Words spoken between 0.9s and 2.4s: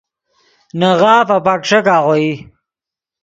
غاف اپک ݯیک آغوئی